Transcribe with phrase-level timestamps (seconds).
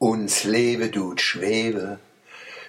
[0.00, 1.98] Uns Leben tut schwebe,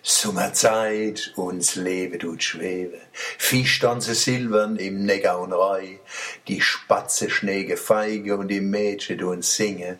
[0.00, 3.00] Sommerzeit, uns Leben tut schwebe.
[3.12, 5.98] Fisch tanze silbern im Neckar und Rei,
[6.46, 9.98] die Spatze schneege feige und die Mädchen tun singe,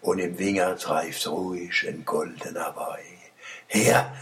[0.00, 3.04] und im Winger treibt ruhig ein goldener Weih.
[3.68, 4.12] Her,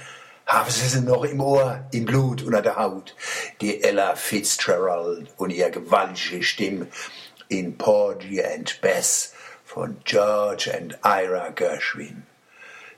[0.45, 3.17] haben Sie sie noch im Ohr, im Blut, unter der Haut,
[3.63, 6.89] die Ella Fitzgerald und ihr gewaltige Stimme
[7.49, 9.33] in Porgy and Bess
[9.65, 12.27] von George and Ira Gershwin.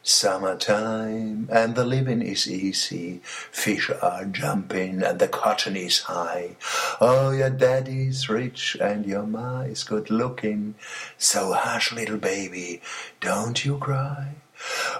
[0.06, 3.22] Summertime and the living is easy.
[3.24, 6.56] Fish are jumping and the cotton is high.
[7.00, 10.74] Oh, your daddy's rich and your ma is good looking.
[11.16, 12.82] So hush, little baby,
[13.20, 14.34] don't you cry.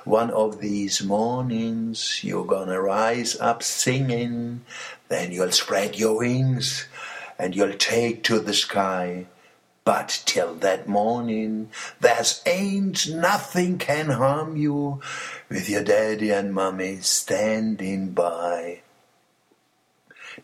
[0.05, 4.63] One of these mornings you're gonna rise up singing.
[5.09, 6.87] Then you'll spread your wings
[7.39, 9.27] and you'll take to the sky.
[9.85, 11.69] But till that morning,
[12.01, 15.03] there's ain't nothing can harm you
[15.51, 18.81] with your daddy and mommy standing by.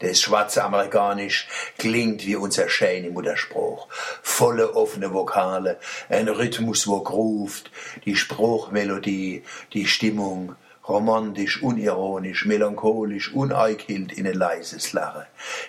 [0.01, 3.89] Der schwarze Amerikanisch klingt wie unser schöner Mutterspruch.
[4.23, 7.71] Volle offene Vokale, ein Rhythmus, wo ruft,
[8.05, 10.55] die Spruchmelodie, die Stimmung,
[10.89, 15.27] romantisch, unironisch, melancholisch, uneighild in ein leises Lachen.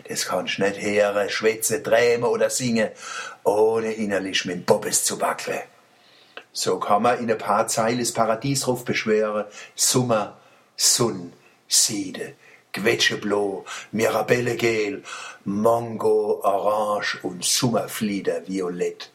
[0.07, 2.89] Das kannst nicht hören, schwätzen, träumen oder singen,
[3.43, 5.61] ohne innerlich mit Bobbes zu wackeln.
[6.53, 9.45] So kann man in ein paar Zeilen das Paradiesruf beschwören,
[9.75, 10.37] Sommer,
[10.75, 11.33] Sonn,
[11.67, 12.33] Siede,
[12.73, 15.03] Quetscheblo, Mirabelle Gel,
[15.43, 19.11] Mango, Orange und Sommerflieder Violett.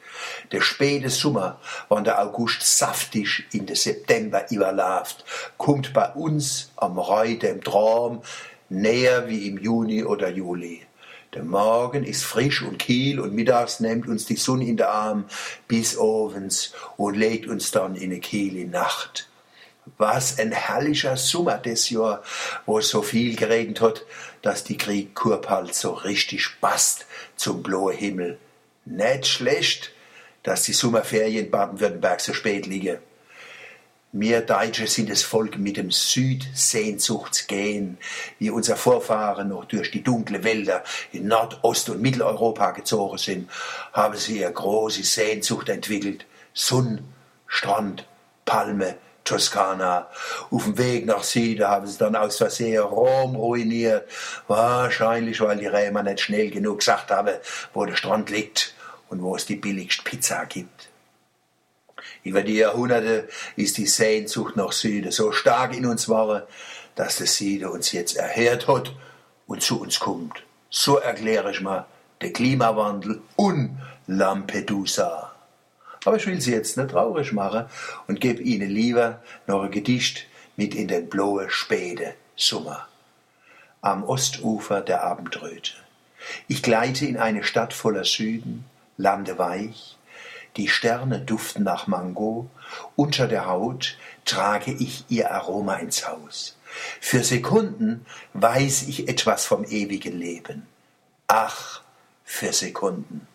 [0.53, 5.25] Der späte Sommer, wann der August saftig in der September überläuft,
[5.57, 8.23] kommt bei uns am Rei dem Traum
[8.69, 10.83] näher wie im Juni oder Juli.
[11.35, 15.25] Der Morgen ist frisch und kiel und mittags nimmt uns die Sonne in den Arm
[15.69, 19.29] bis ovens und legt uns dann in eine kiele Nacht.
[19.99, 22.23] Was ein herrlicher Sommer des Jahr,
[22.67, 24.05] wo so viel geregnet hat,
[24.43, 28.39] dass die Kriegkurp halt so richtig passt zum blauen Himmel.
[28.85, 29.93] Nicht schlecht,
[30.43, 32.99] dass die Sommerferien in Baden-Württemberg so spät liegen.
[34.13, 37.99] Wir Deutsche sind das Volk mit dem Südsehnsuchtsgehen,
[38.39, 43.51] wie unser Vorfahren noch durch die dunkle Wälder in Nordost- und Mitteleuropa gezogen sind,
[43.93, 46.25] haben sie eine große Sehnsucht entwickelt.
[46.55, 47.01] Sonn,
[47.47, 48.07] Strand,
[48.47, 50.09] Palme, Toskana.
[50.51, 54.09] Auf dem Weg nach Süden haben sie dann aus Versehen Rom ruiniert.
[54.49, 57.35] Wahrscheinlich, weil die Römer nicht schnell genug gesagt haben,
[57.75, 58.75] wo der Strand liegt
[59.09, 60.89] und wo es die billigste Pizza gibt.
[62.23, 66.43] Über die Jahrhunderte ist die Sehnsucht nach Süden so stark in uns geworden,
[66.95, 68.93] dass der Süden uns jetzt erhört hat
[69.47, 70.43] und zu uns kommt.
[70.71, 71.87] So erkläre ich mal
[72.23, 75.36] den Klimawandel und Lampedusa.
[76.07, 77.65] Aber ich will Sie jetzt nicht traurig machen
[78.07, 82.87] und gebe Ihnen lieber noch ein Gedicht mit in den blauen späten Sommer.
[83.81, 85.73] Am Ostufer der Abendröte.
[86.47, 88.65] Ich gleite in eine Stadt voller Süden,
[88.97, 89.99] lande weich,
[90.57, 92.49] die Sterne duften nach Mango,
[92.95, 96.57] unter der Haut trage ich ihr Aroma ins Haus.
[97.01, 100.69] Für Sekunden weiß ich etwas vom ewigen Leben.
[101.27, 101.83] Ach,
[102.25, 103.27] für Sekunden.